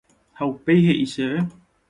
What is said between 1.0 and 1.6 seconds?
chéve